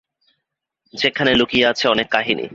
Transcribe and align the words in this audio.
যেখানে 0.93 1.31
লুকিয়ে 1.33 1.65
আছে 1.65 1.85
অনেক 1.87 2.07
কাহিনী। 2.11 2.45